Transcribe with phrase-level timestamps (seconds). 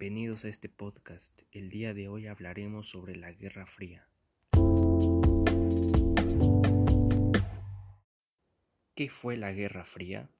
[0.00, 1.42] Bienvenidos a este podcast.
[1.50, 4.06] El día de hoy hablaremos sobre la Guerra Fría.
[8.94, 10.30] ¿Qué fue la Guerra Fría?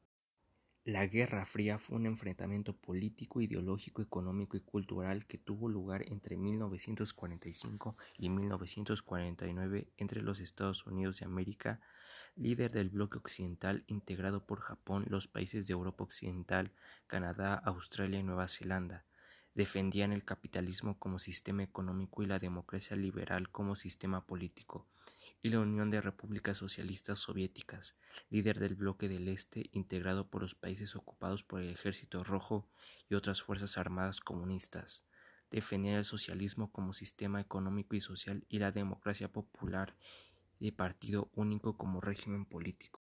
[0.84, 6.36] La Guerra Fría fue un enfrentamiento político, ideológico, económico y cultural que tuvo lugar entre
[6.36, 11.80] 1945 y 1949 entre los Estados Unidos de América,
[12.36, 16.70] líder del bloque occidental integrado por Japón, los países de Europa Occidental,
[17.08, 19.07] Canadá, Australia y Nueva Zelanda.
[19.58, 24.86] Defendían el capitalismo como sistema económico y la democracia liberal como sistema político
[25.42, 27.96] y la Unión de Repúblicas Socialistas Soviéticas,
[28.30, 32.68] líder del bloque del Este integrado por los países ocupados por el Ejército Rojo
[33.10, 35.04] y otras fuerzas armadas comunistas.
[35.50, 39.96] Defendía el socialismo como sistema económico y social y la democracia popular
[40.60, 42.97] de partido único como régimen político.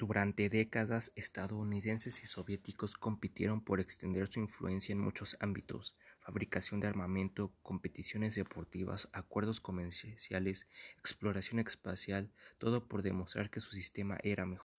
[0.00, 6.86] Durante décadas estadounidenses y soviéticos compitieron por extender su influencia en muchos ámbitos, fabricación de
[6.86, 14.70] armamento, competiciones deportivas, acuerdos comerciales, exploración espacial, todo por demostrar que su sistema era mejor.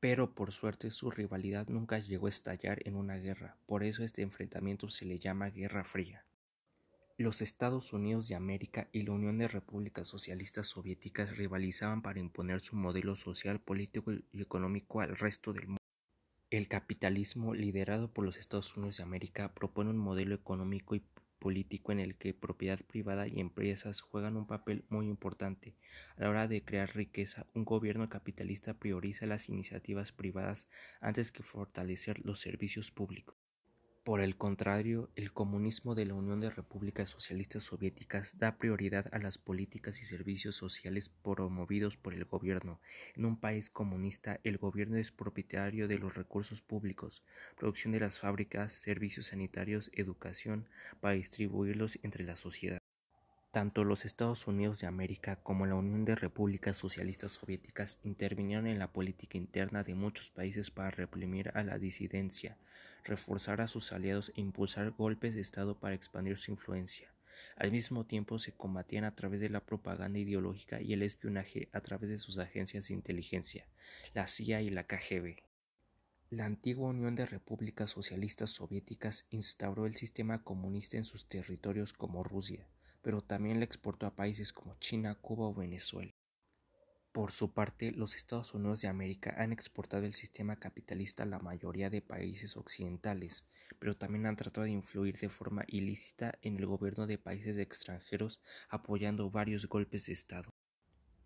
[0.00, 4.20] Pero por suerte su rivalidad nunca llegó a estallar en una guerra, por eso este
[4.20, 6.26] enfrentamiento se le llama Guerra Fría.
[7.18, 12.60] Los Estados Unidos de América y la Unión de Repúblicas Socialistas Soviéticas rivalizaban para imponer
[12.60, 15.82] su modelo social, político y económico al resto del mundo.
[16.50, 21.04] El capitalismo, liderado por los Estados Unidos de América, propone un modelo económico y
[21.38, 25.76] político en el que propiedad privada y empresas juegan un papel muy importante.
[26.16, 30.68] A la hora de crear riqueza, un gobierno capitalista prioriza las iniciativas privadas
[31.00, 33.41] antes que fortalecer los servicios públicos.
[34.04, 39.20] Por el contrario, el comunismo de la Unión de Repúblicas Socialistas Soviéticas da prioridad a
[39.20, 42.80] las políticas y servicios sociales promovidos por el gobierno.
[43.14, 47.22] En un país comunista, el gobierno es propietario de los recursos públicos,
[47.56, 52.80] producción de las fábricas, servicios sanitarios, educación, para distribuirlos entre la sociedad.
[53.52, 58.80] Tanto los Estados Unidos de América como la Unión de Repúblicas Socialistas Soviéticas intervinieron en
[58.80, 62.58] la política interna de muchos países para reprimir a la disidencia,
[63.04, 67.12] reforzar a sus aliados e impulsar golpes de Estado para expandir su influencia.
[67.56, 71.80] Al mismo tiempo se combatían a través de la propaganda ideológica y el espionaje a
[71.80, 73.66] través de sus agencias de inteligencia,
[74.14, 75.42] la CIA y la KGB.
[76.30, 82.24] La antigua Unión de Repúblicas Socialistas Soviéticas instauró el sistema comunista en sus territorios como
[82.24, 82.66] Rusia,
[83.02, 86.12] pero también la exportó a países como China, Cuba o Venezuela.
[87.12, 91.38] Por su parte, los Estados Unidos de América han exportado el sistema capitalista a la
[91.38, 93.44] mayoría de países occidentales,
[93.78, 98.40] pero también han tratado de influir de forma ilícita en el gobierno de países extranjeros
[98.70, 100.48] apoyando varios golpes de Estado.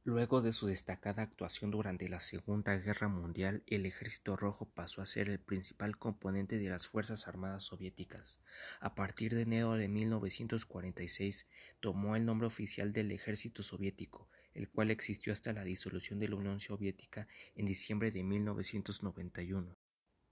[0.03, 5.07] Luego de su destacada actuación durante la Segunda Guerra Mundial, el Ejército Rojo pasó a
[5.07, 8.39] ser el principal componente de las Fuerzas Armadas soviéticas.
[8.81, 11.49] A partir de enero de 1946
[11.79, 16.37] tomó el nombre oficial del Ejército Soviético, el cual existió hasta la disolución de la
[16.37, 19.77] Unión Soviética en diciembre de 1991.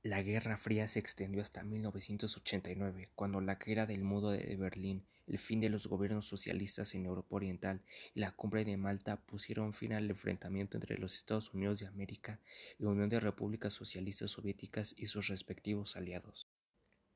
[0.02, 5.38] La Guerra Fría se extendió hasta 1989, cuando la caída del Muro de Berlín el
[5.38, 7.82] fin de los gobiernos socialistas en Europa Oriental
[8.14, 12.40] y la cumbre de Malta pusieron fin al enfrentamiento entre los Estados Unidos de América
[12.78, 16.43] y la Unión de Repúblicas Socialistas Soviéticas y sus respectivos aliados.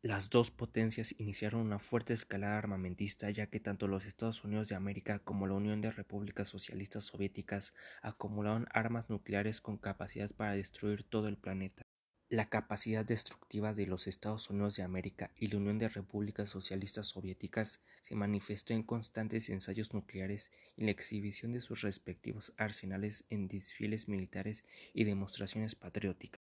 [0.00, 4.76] Las dos potencias iniciaron una fuerte escalada armamentista ya que tanto los Estados Unidos de
[4.76, 11.02] América como la Unión de Repúblicas Socialistas Soviéticas acumularon armas nucleares con capacidad para destruir
[11.02, 11.82] todo el planeta.
[12.28, 17.08] La capacidad destructiva de los Estados Unidos de América y la Unión de Repúblicas Socialistas
[17.08, 23.48] Soviéticas se manifestó en constantes ensayos nucleares y la exhibición de sus respectivos arsenales en
[23.48, 24.62] desfiles militares
[24.94, 26.47] y demostraciones patrióticas.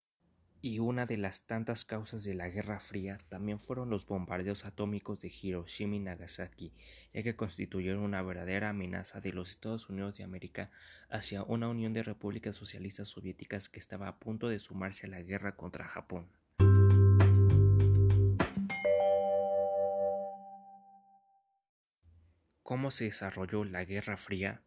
[0.63, 5.21] Y una de las tantas causas de la Guerra Fría también fueron los bombardeos atómicos
[5.21, 6.75] de Hiroshima y Nagasaki,
[7.15, 10.71] ya que constituyeron una verdadera amenaza de los Estados Unidos de América
[11.09, 15.23] hacia una unión de repúblicas socialistas soviéticas que estaba a punto de sumarse a la
[15.23, 16.29] guerra contra Japón.
[22.63, 24.63] ¿Cómo se desarrolló la Guerra Fría?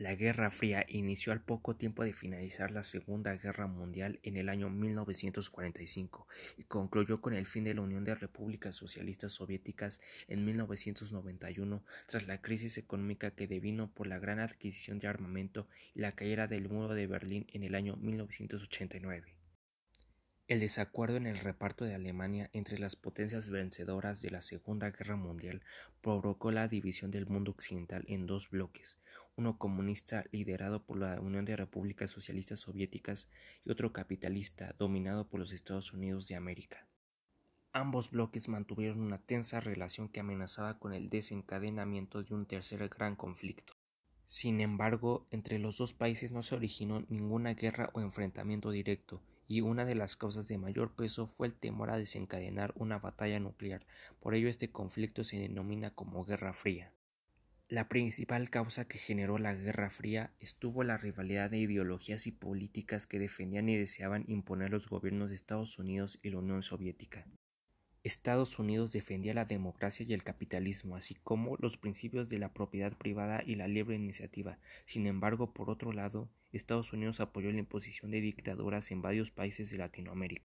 [0.00, 4.48] La Guerra Fría inició al poco tiempo de finalizar la Segunda Guerra Mundial en el
[4.48, 6.26] año 1945
[6.56, 12.26] y concluyó con el fin de la Unión de Repúblicas Socialistas Soviéticas en 1991 tras
[12.26, 16.70] la crisis económica que devino por la gran adquisición de armamento y la caída del
[16.70, 19.34] muro de Berlín en el año 1989.
[20.50, 25.14] El desacuerdo en el reparto de Alemania entre las potencias vencedoras de la Segunda Guerra
[25.14, 25.62] Mundial
[26.00, 28.98] provocó la división del mundo occidental en dos bloques,
[29.40, 33.30] uno comunista liderado por la Unión de Repúblicas Socialistas Soviéticas
[33.64, 36.86] y otro capitalista dominado por los Estados Unidos de América.
[37.72, 43.16] Ambos bloques mantuvieron una tensa relación que amenazaba con el desencadenamiento de un tercer gran
[43.16, 43.72] conflicto.
[44.26, 49.62] Sin embargo, entre los dos países no se originó ninguna guerra o enfrentamiento directo, y
[49.62, 53.86] una de las causas de mayor peso fue el temor a desencadenar una batalla nuclear,
[54.20, 56.92] por ello este conflicto se denomina como Guerra Fría.
[57.70, 63.06] La principal causa que generó la Guerra Fría estuvo la rivalidad de ideologías y políticas
[63.06, 67.28] que defendían y deseaban imponer los gobiernos de Estados Unidos y la Unión Soviética.
[68.02, 72.98] Estados Unidos defendía la democracia y el capitalismo, así como los principios de la propiedad
[72.98, 74.58] privada y la libre iniciativa.
[74.84, 79.70] Sin embargo, por otro lado, Estados Unidos apoyó la imposición de dictaduras en varios países
[79.70, 80.49] de Latinoamérica.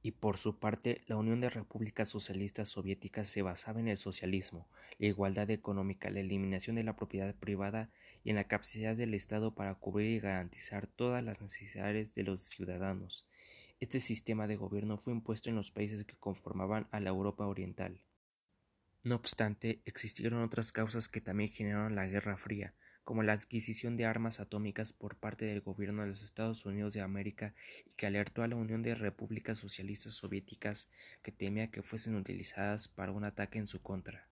[0.00, 4.68] Y por su parte, la Unión de Repúblicas Socialistas Soviéticas se basaba en el socialismo,
[4.98, 7.90] la igualdad económica, la eliminación de la propiedad privada
[8.22, 12.42] y en la capacidad del Estado para cubrir y garantizar todas las necesidades de los
[12.42, 13.26] ciudadanos.
[13.80, 18.00] Este sistema de gobierno fue impuesto en los países que conformaban a la Europa Oriental.
[19.04, 22.74] No obstante, existieron otras causas que también generaron la Guerra Fría,
[23.08, 27.00] como la adquisición de armas atómicas por parte del gobierno de los Estados Unidos de
[27.00, 27.54] América
[27.86, 30.90] y que alertó a la Unión de Repúblicas Socialistas Soviéticas
[31.22, 34.28] que temía que fuesen utilizadas para un ataque en su contra.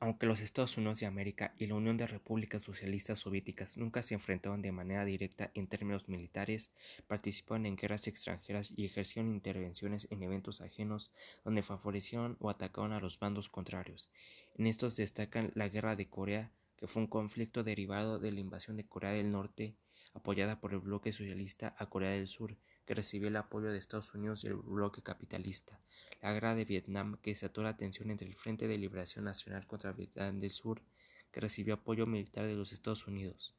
[0.00, 4.14] Aunque los Estados Unidos de América y la Unión de Repúblicas Socialistas Soviéticas nunca se
[4.14, 6.74] enfrentaron de manera directa en términos militares,
[7.06, 11.12] participaron en guerras extranjeras y ejercieron intervenciones en eventos ajenos
[11.44, 14.10] donde favorecieron o atacaron a los bandos contrarios.
[14.58, 18.78] En estos destacan la Guerra de Corea, que fue un conflicto derivado de la invasión
[18.78, 19.76] de Corea del Norte,
[20.14, 22.56] apoyada por el bloque socialista a Corea del Sur,
[22.86, 25.78] que recibió el apoyo de Estados Unidos y el bloque capitalista,
[26.22, 29.92] la guerra de Vietnam que desató la tensión entre el Frente de Liberación Nacional contra
[29.92, 30.82] Vietnam del Sur,
[31.30, 33.54] que recibió apoyo militar de los Estados Unidos,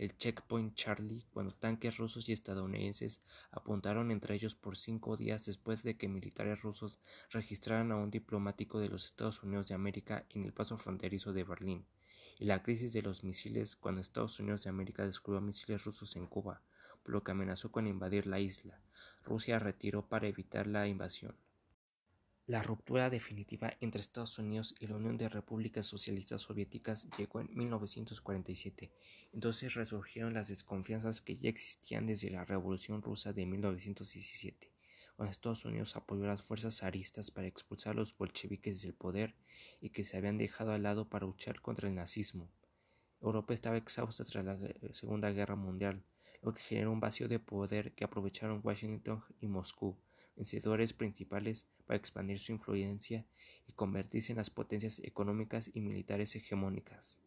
[0.00, 3.20] el Checkpoint Charlie, cuando tanques rusos y estadounidenses
[3.50, 8.80] apuntaron entre ellos por cinco días después de que militares rusos registraran a un diplomático
[8.80, 11.84] de los Estados Unidos de América en el paso fronterizo de Berlín,
[12.40, 16.26] y la crisis de los misiles cuando Estados Unidos de América descubrió misiles rusos en
[16.26, 16.62] Cuba,
[17.02, 18.80] por lo que amenazó con invadir la isla.
[19.22, 21.36] Rusia retiró para evitar la invasión.
[22.46, 27.50] La ruptura definitiva entre Estados Unidos y la Unión de Repúblicas Socialistas Soviéticas llegó en
[27.54, 28.90] 1947.
[29.34, 34.72] Entonces resurgieron las desconfianzas que ya existían desde la Revolución Rusa de 1917,
[35.28, 39.34] Estados Unidos apoyó a las fuerzas zaristas para expulsar a los bolcheviques del poder
[39.80, 42.50] y que se habían dejado al lado para luchar contra el nazismo.
[43.20, 44.56] Europa estaba exhausta tras la
[44.92, 46.02] Segunda Guerra Mundial,
[46.42, 49.98] lo que generó un vacío de poder que aprovecharon Washington y Moscú,
[50.36, 53.26] vencedores principales, para expandir su influencia
[53.66, 57.20] y convertirse en las potencias económicas y militares hegemónicas.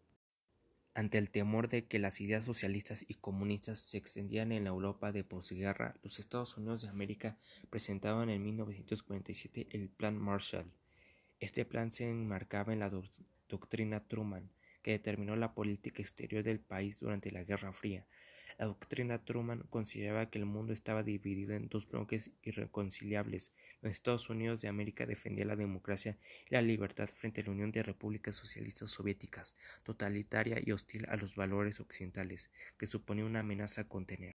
[0.95, 5.11] Ante el temor de que las ideas socialistas y comunistas se extendieran en la Europa
[5.11, 7.39] de posguerra, los Estados Unidos de América
[7.71, 10.71] presentaban en 1947 el Plan Marshall.
[11.39, 12.91] Este plan se enmarcaba en la
[13.49, 14.51] doctrina Truman,
[14.83, 18.05] que determinó la política exterior del país durante la Guerra Fría,
[18.57, 24.29] la doctrina Truman consideraba que el mundo estaba dividido en dos bloques irreconciliables, donde Estados
[24.29, 26.17] Unidos de América defendía la democracia
[26.49, 31.15] y la libertad frente a la Unión de Repúblicas Socialistas Soviéticas, totalitaria y hostil a
[31.15, 34.33] los valores occidentales, que suponía una amenaza a contener.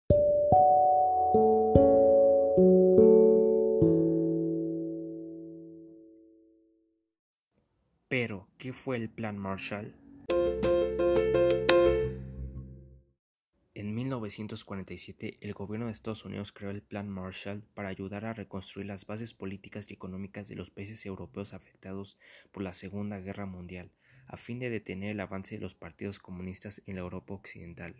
[8.08, 10.05] Pero, ¿qué fue el Plan Marshall?
[14.18, 19.06] 1947, el gobierno de Estados Unidos creó el Plan Marshall para ayudar a reconstruir las
[19.06, 22.16] bases políticas y económicas de los países europeos afectados
[22.52, 23.92] por la Segunda Guerra Mundial,
[24.26, 27.94] a fin de detener el avance de los partidos comunistas en la Europa occidental.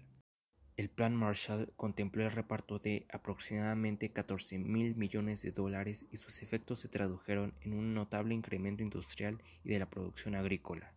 [0.76, 6.42] El Plan Marshall contempló el reparto de aproximadamente 14 mil millones de dólares y sus
[6.42, 10.94] efectos se tradujeron en un notable incremento industrial y de la producción agrícola.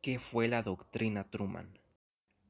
[0.00, 1.78] ¿Qué fue la doctrina Truman?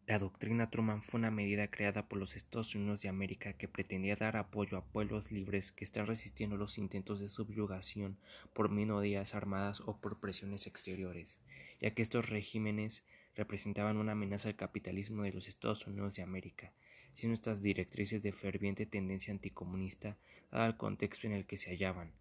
[0.08, 4.16] La doctrina Truman fue una medida creada por los Estados Unidos de América que pretendía
[4.16, 8.16] dar apoyo a pueblos libres que están resistiendo los intentos de subyugación
[8.54, 11.38] por minorías armadas o por presiones exteriores,
[11.78, 13.04] ya que estos regímenes
[13.36, 16.72] representaban una amenaza al capitalismo de los Estados Unidos de América,
[17.12, 20.16] siendo estas directrices de ferviente tendencia anticomunista
[20.50, 22.14] dado el contexto en el que se hallaban,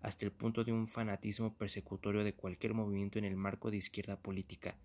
[0.00, 4.18] hasta el punto de un fanatismo persecutorio de cualquier movimiento en el marco de izquierda
[4.18, 4.78] política,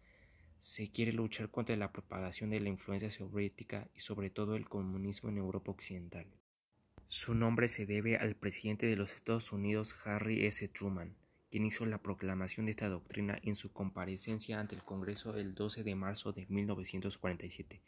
[0.59, 5.29] se quiere luchar contra la propagación de la influencia soviética y sobre todo el comunismo
[5.29, 6.27] en Europa occidental.
[7.07, 10.67] Su nombre se debe al presidente de los Estados Unidos Harry S.
[10.67, 11.15] Truman,
[11.49, 15.83] quien hizo la proclamación de esta doctrina en su comparecencia ante el Congreso el 12
[15.83, 17.81] de marzo de 1947,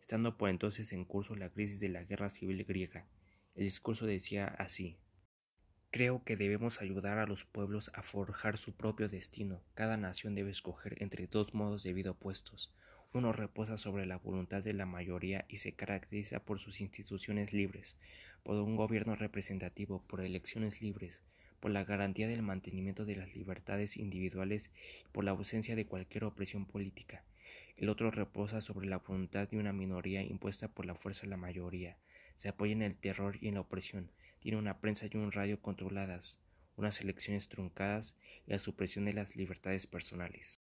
[0.00, 3.06] estando por entonces en curso la crisis de la guerra civil griega.
[3.54, 4.98] El discurso decía así
[5.96, 9.62] Creo que debemos ayudar a los pueblos a forjar su propio destino.
[9.74, 12.70] Cada nación debe escoger entre dos modos de vida opuestos.
[13.14, 17.96] Uno reposa sobre la voluntad de la mayoría y se caracteriza por sus instituciones libres,
[18.42, 21.22] por un gobierno representativo, por elecciones libres,
[21.60, 26.24] por la garantía del mantenimiento de las libertades individuales y por la ausencia de cualquier
[26.24, 27.24] opresión política.
[27.78, 31.38] El otro reposa sobre la voluntad de una minoría impuesta por la fuerza de la
[31.38, 31.96] mayoría.
[32.34, 34.10] Se apoya en el terror y en la opresión.
[34.40, 36.38] Tiene una prensa y un radio controladas,
[36.76, 38.16] unas elecciones truncadas
[38.46, 40.60] y la supresión de las libertades personales.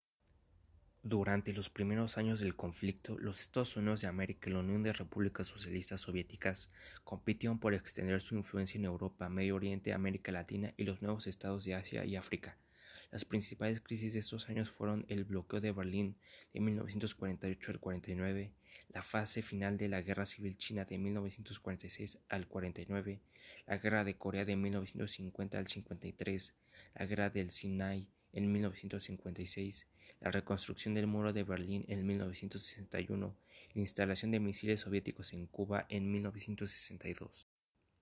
[1.02, 4.92] Durante los primeros años del conflicto, los Estados Unidos de América y la Unión de
[4.92, 6.70] Repúblicas Socialistas Soviéticas
[7.06, 11.64] compitieron por extender su influencia en Europa, Medio Oriente, América Latina y los nuevos estados
[11.64, 12.58] de Asia y África.
[13.12, 16.18] Las principales crisis de estos años fueron el bloqueo de Berlín
[16.54, 18.52] de 1948 al 49,
[18.90, 23.20] la fase final de la Guerra Civil China de 1946 al 49,
[23.68, 26.54] la Guerra de Corea de 1950 al 53,
[26.96, 29.88] la Guerra del Sinai en 1956,
[30.22, 33.36] la reconstrucción del muro de Berlín en 1961,
[33.74, 37.48] la instalación de misiles soviéticos en Cuba en 1962.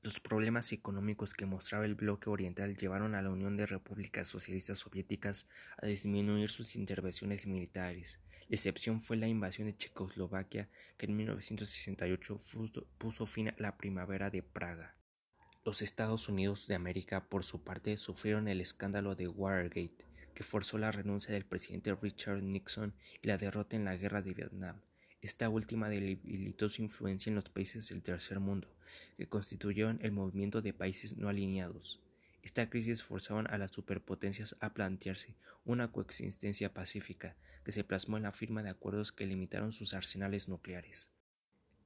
[0.03, 4.79] Los problemas económicos que mostraba el bloque oriental llevaron a la Unión de Repúblicas Socialistas
[4.79, 8.19] Soviéticas a disminuir sus intervenciones militares.
[8.49, 12.39] La excepción fue la invasión de Checoslovaquia, que en 1968
[12.97, 14.95] puso fin a la primavera de Praga.
[15.65, 20.77] Los Estados Unidos de América, por su parte, sufrieron el escándalo de Watergate, que forzó
[20.77, 24.79] la renuncia del presidente Richard Nixon y la derrota en la guerra de Vietnam.
[25.21, 28.73] Esta última debilitó su influencia en los países del tercer mundo,
[29.17, 31.99] que constituyeron el movimiento de países no alineados.
[32.41, 38.23] Esta crisis forzaron a las superpotencias a plantearse una coexistencia pacífica, que se plasmó en
[38.23, 41.11] la firma de acuerdos que limitaron sus arsenales nucleares.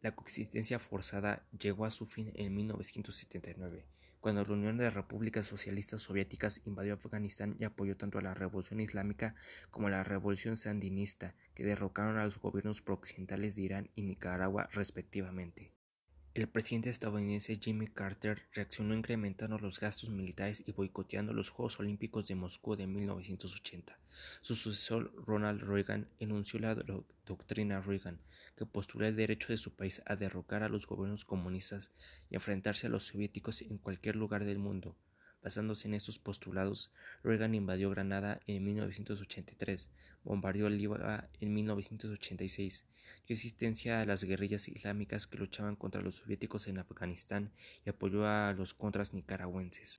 [0.01, 3.85] La coexistencia forzada llegó a su fin en 1979,
[4.19, 8.79] cuando la Unión de Repúblicas Socialistas Soviéticas invadió Afganistán y apoyó tanto a la Revolución
[8.79, 9.35] Islámica
[9.71, 14.69] como a la Revolución Sandinista, que derrocaron a los gobiernos prooccidentales de Irán y Nicaragua
[14.71, 15.71] respectivamente.
[16.33, 22.25] El presidente estadounidense Jimmy Carter reaccionó incrementando los gastos militares y boicoteando los Juegos Olímpicos
[22.25, 23.99] de Moscú de 1980.
[24.39, 26.75] Su sucesor Ronald Reagan enunció la
[27.25, 28.21] doctrina Reagan,
[28.55, 31.91] que postula el derecho de su país a derrocar a los gobiernos comunistas
[32.29, 34.95] y enfrentarse a los soviéticos en cualquier lugar del mundo.
[35.43, 36.91] Basándose en estos postulados,
[37.23, 39.89] Reagan invadió Granada en 1983,
[40.23, 42.85] bombardeó Líbano en 1986,
[43.25, 47.51] dio existencia a las guerrillas islámicas que luchaban contra los soviéticos en Afganistán
[47.85, 49.97] y apoyó a los contras nicaragüenses.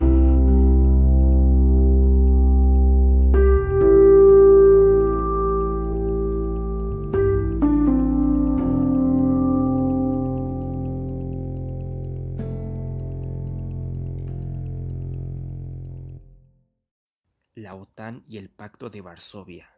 [18.26, 19.68] Y el Pacto de Varsovia.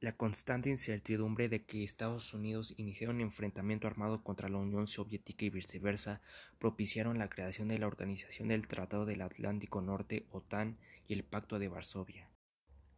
[0.00, 5.44] La constante incertidumbre de que Estados Unidos iniciara un enfrentamiento armado contra la Unión Soviética
[5.44, 6.20] y viceversa
[6.60, 10.78] propiciaron la creación de la Organización del Tratado del Atlántico Norte, OTAN,
[11.08, 12.28] y el Pacto de Varsovia.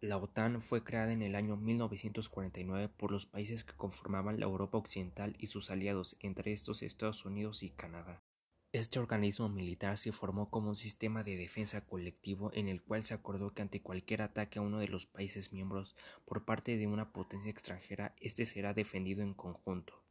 [0.00, 4.78] La OTAN fue creada en el año 1949 por los países que conformaban la Europa
[4.78, 8.23] Occidental y sus aliados, entre estos Estados Unidos y Canadá.
[8.71, 13.14] Este organismo militar se formó como un sistema de defensa colectivo en el cual se
[13.14, 17.12] acordó que ante cualquier ataque a uno de los países miembros por parte de una
[17.12, 20.05] potencia extranjera, este será defendido en conjunto.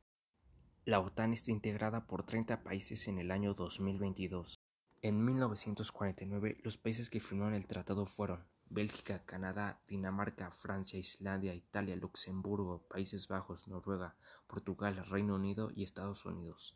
[0.83, 4.59] La OTAN está integrada por 30 países en el año 2022.
[5.01, 11.95] En 1949, los países que firmaron el tratado fueron Bélgica, Canadá, Dinamarca, Francia, Islandia, Italia,
[11.95, 14.15] Luxemburgo, Países Bajos, Noruega,
[14.47, 16.75] Portugal, Reino Unido y Estados Unidos.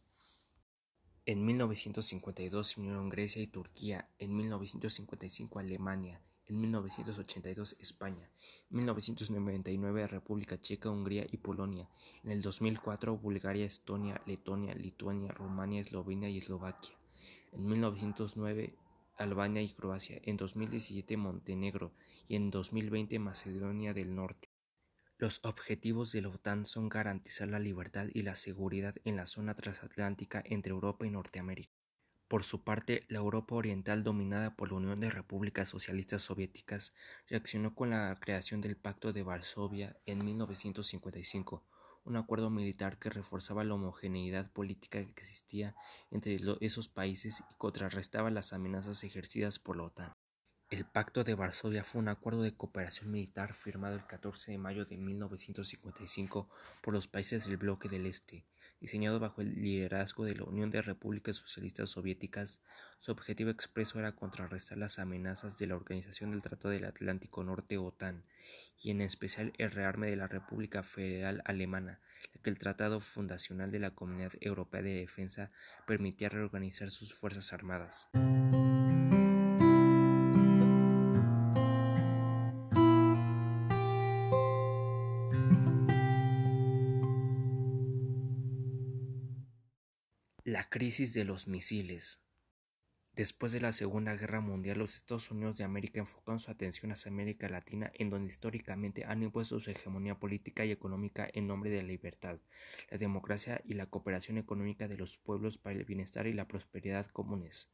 [1.26, 8.30] En 1952 se unieron Grecia y Turquía, en 1955 Alemania, en 1982 España,
[8.70, 11.88] en 1999 República Checa, Hungría y Polonia,
[12.24, 16.96] en el 2004 Bulgaria, Estonia, Letonia, Lituania, Rumania, Eslovenia y Eslovaquia,
[17.52, 18.76] en 1909
[19.22, 21.94] Albania y Croacia, en 2017 Montenegro
[22.28, 24.50] y en 2020 Macedonia del Norte.
[25.18, 29.54] Los objetivos de la OTAN son garantizar la libertad y la seguridad en la zona
[29.54, 31.72] transatlántica entre Europa y Norteamérica,
[32.28, 36.96] Por su parte, la Europa Oriental, dominada por la Unión de Repúblicas Socialistas Soviéticas,
[37.28, 41.64] reaccionó con la creación del Pacto de Varsovia en 1955,
[42.04, 45.76] un acuerdo militar que reforzaba la homogeneidad política que existía
[46.10, 50.14] entre esos países y contrarrestaba las amenazas ejercidas por la OTAN.
[50.70, 54.86] El Pacto de Varsovia fue un acuerdo de cooperación militar firmado el 14 de mayo
[54.86, 56.48] de 1955
[56.82, 58.46] por los países del bloque del Este,
[58.82, 62.60] diseñado bajo el liderazgo de la Unión de Repúblicas Socialistas Soviéticas,
[63.00, 67.78] su objetivo expreso era contrarrestar las amenazas de la Organización del Tratado del Atlántico Norte
[67.78, 68.26] OTAN
[68.82, 72.00] y en especial el rearme de la República Federal Alemana,
[72.42, 75.52] que el Tratado Fundacional de la Comunidad Europea de Defensa
[75.86, 78.10] permitía reorganizar sus fuerzas armadas.
[90.52, 92.22] La crisis de los misiles.
[93.14, 97.10] Después de la Segunda Guerra Mundial, los Estados Unidos de América enfocaron su atención hacia
[97.10, 101.78] América Latina, en donde históricamente han impuesto su hegemonía política y económica en nombre de
[101.78, 102.38] la libertad,
[102.90, 107.06] la democracia y la cooperación económica de los pueblos para el bienestar y la prosperidad
[107.06, 107.70] comunes.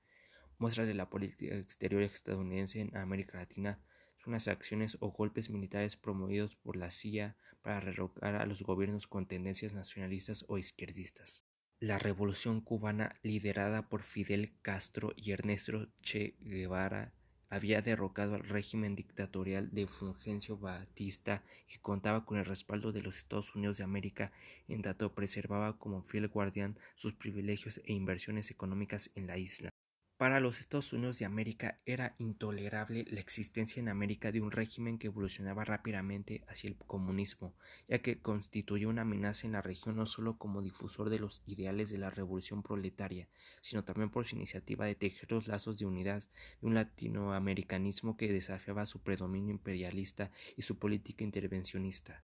[0.59, 3.81] Muestras de la política exterior estadounidense en América Latina
[4.23, 9.07] son las acciones o golpes militares promovidos por la CIA para derrocar a los gobiernos
[9.07, 11.43] con tendencias nacionalistas o izquierdistas.
[11.79, 17.13] La revolución cubana, liderada por Fidel Castro y Ernesto Che Guevara,
[17.49, 23.17] había derrocado al régimen dictatorial de Fulgencio Batista que contaba con el respaldo de los
[23.17, 24.31] Estados Unidos de América,
[24.67, 29.69] en tanto preservaba como fiel guardián sus privilegios e inversiones económicas en la isla.
[30.17, 34.97] Para los Estados Unidos de América era intolerable la existencia en América de un régimen
[34.97, 37.53] que evolucionaba rápidamente hacia el comunismo,
[37.87, 41.91] ya que constituyó una amenaza en la región no solo como difusor de los ideales
[41.91, 43.27] de la revolución proletaria,
[43.61, 46.23] sino también por su iniciativa de tejer los lazos de unidad
[46.61, 52.23] de un latinoamericanismo que desafiaba su predominio imperialista y su política intervencionista.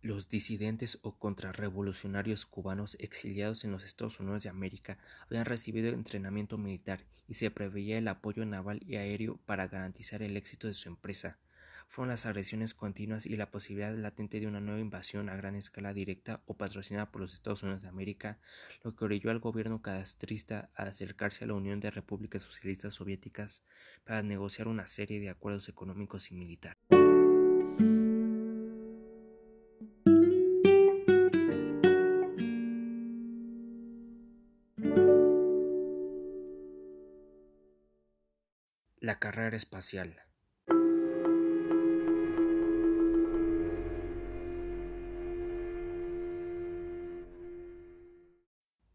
[0.00, 6.56] Los disidentes o contrarrevolucionarios cubanos exiliados en los Estados Unidos de América habían recibido entrenamiento
[6.56, 10.88] militar y se preveía el apoyo naval y aéreo para garantizar el éxito de su
[10.88, 11.38] empresa.
[11.88, 15.94] Fueron las agresiones continuas y la posibilidad latente de una nueva invasión a gran escala
[15.94, 18.38] directa o patrocinada por los Estados Unidos de América,
[18.84, 23.64] lo que orilló al gobierno castrista a acercarse a la Unión de Repúblicas Socialistas Soviéticas
[24.04, 26.78] para negociar una serie de acuerdos económicos y militares.
[39.00, 40.20] La carrera espacial.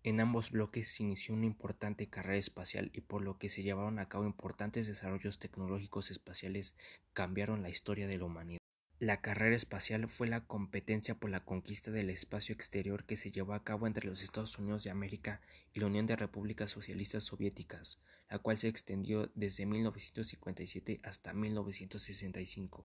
[0.06, 3.99] En ambos bloques se inició una importante carrera espacial y por lo que se llevaron
[3.99, 6.75] a cabo importantes desarrollos tecnológicos espaciales
[7.13, 8.62] cambiaron la historia de la humanidad.
[9.03, 13.53] La carrera espacial fue la competencia por la conquista del espacio exterior que se llevó
[13.53, 15.41] a cabo entre los Estados Unidos de América
[15.73, 22.87] y la Unión de Repúblicas Socialistas Soviéticas, la cual se extendió desde 1957 hasta 1965.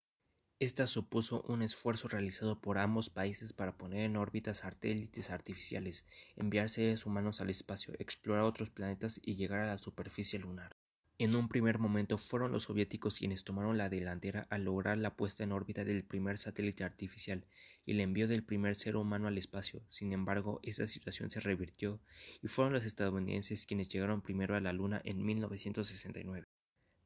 [0.59, 6.05] Esta supuso un esfuerzo realizado por ambos países para poner en órbita satélites artificiales,
[6.37, 10.76] enviar seres humanos al espacio, explorar otros planetas y llegar a la superficie lunar.
[11.19, 15.43] En un primer momento fueron los soviéticos quienes tomaron la delantera al lograr la puesta
[15.43, 17.43] en órbita del primer satélite artificial
[17.87, 19.81] y el envío del primer ser humano al espacio.
[19.89, 21.99] Sin embargo, esta situación se revirtió
[22.43, 26.46] y fueron los estadounidenses quienes llegaron primero a la Luna en 1969.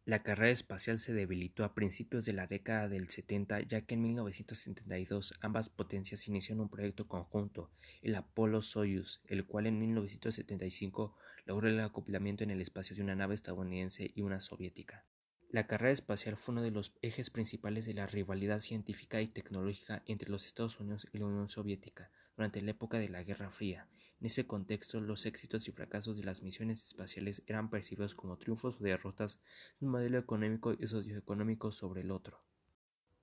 [0.04, 4.02] La carrera espacial se debilitó a principios de la década del 70 ya que en
[4.02, 7.70] 1972 ambas potencias iniciaron un proyecto conjunto,
[8.02, 13.36] el Apollo-Soyuz, el cual en 1975 logró el acoplamiento en el espacio de una nave
[13.36, 15.06] estadounidense y una soviética.
[15.52, 20.02] La carrera espacial fue uno de los ejes principales de la rivalidad científica y tecnológica
[20.08, 23.88] entre los Estados Unidos y la Unión Soviética durante la época de la Guerra Fría,
[24.22, 28.76] en ese contexto, los éxitos y fracasos de las misiones espaciales eran percibidos como triunfos
[28.80, 29.40] o derrotas
[29.80, 32.44] de un modelo económico y socioeconómico sobre el otro.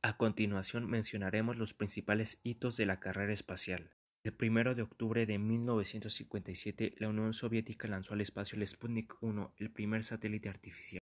[0.03, 3.93] A continuación mencionaremos los principales hitos de la carrera espacial.
[4.25, 9.55] El 1 de octubre de 1957, la Unión Soviética lanzó al espacio el Sputnik 1,
[9.57, 11.01] el primer satélite artificial.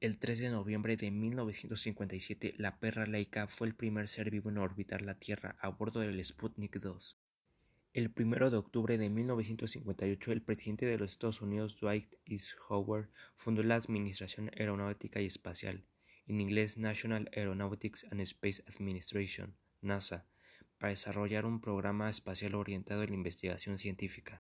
[0.00, 4.56] El 3 de noviembre de 1957, la perra Laika fue el primer ser vivo en
[4.56, 7.18] orbitar la Tierra a bordo del Sputnik 2.
[7.94, 13.62] El primero de octubre de 1958, el presidente de los Estados Unidos, Dwight Eisenhower, fundó
[13.62, 15.84] la Administración Aeronáutica y Espacial,
[16.26, 20.26] en inglés National Aeronautics and Space Administration, NASA,
[20.78, 24.42] para desarrollar un programa espacial orientado a la investigación científica.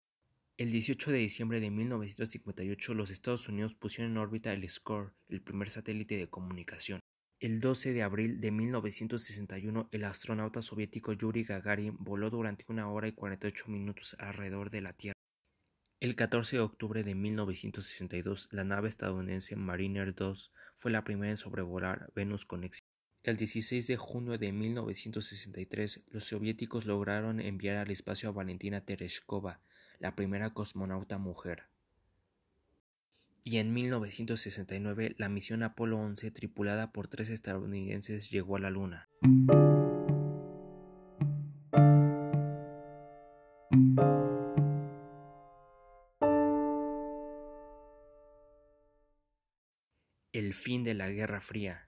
[0.58, 5.43] El 18 de diciembre de 1958 los Estados Unidos pusieron en órbita el SCORE, el
[5.43, 6.99] primer satélite de comunicación.
[7.45, 13.08] El 12 de abril de 1961 el astronauta soviético Yuri Gagarin voló durante una hora
[13.08, 15.19] y 48 minutos alrededor de la Tierra.
[15.99, 21.38] El 14 de octubre de 1962 la nave estadounidense Mariner 2 fue la primera en
[21.38, 22.88] sobrevolar Venus con éxito.
[23.21, 29.62] El 16 de junio de 1963 los soviéticos lograron enviar al espacio a Valentina Tereshkova,
[29.99, 31.65] la primera cosmonauta mujer.
[33.47, 39.08] Y en 1969 la misión Apolo 11 tripulada por tres estadounidenses llegó a la Luna.
[50.34, 51.88] El fin de la Guerra Fría.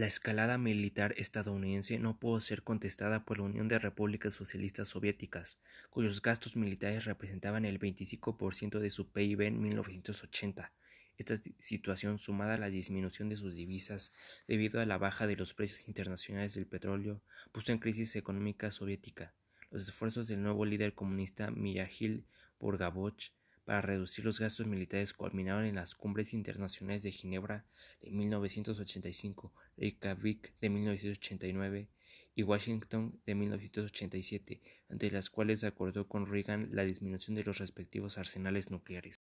[0.00, 5.60] La escalada militar estadounidense no pudo ser contestada por la Unión de Repúblicas Socialistas Soviéticas,
[5.90, 10.72] cuyos gastos militares representaban el 25% de su PIB en 1980.
[11.18, 14.14] Esta situación, sumada a la disminución de sus divisas
[14.48, 17.20] debido a la baja de los precios internacionales del petróleo,
[17.52, 19.34] puso en crisis económica soviética.
[19.70, 22.24] Los esfuerzos del nuevo líder comunista Mijail
[22.58, 23.16] Burgabov
[23.64, 27.64] para reducir los gastos militares culminaron en las cumbres internacionales de Ginebra
[28.00, 31.88] de 1985, Reykjavik de 1989
[32.34, 38.18] y Washington de 1987, ante las cuales acordó con Reagan la disminución de los respectivos
[38.18, 39.19] arsenales nucleares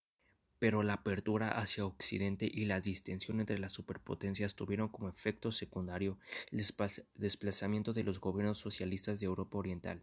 [0.62, 6.18] pero la apertura hacia Occidente y la distensión entre las superpotencias tuvieron como efecto secundario
[6.52, 6.64] el
[7.16, 10.02] desplazamiento de los gobiernos socialistas de Europa Oriental.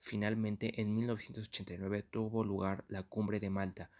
[0.00, 3.92] Finalmente, en 1989 tuvo lugar la Cumbre de Malta,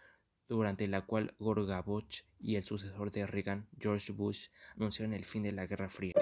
[0.49, 5.53] durante la cual Gorbachev y el sucesor de Reagan, George Bush, anunciaron el fin de
[5.53, 6.15] la Guerra Fría.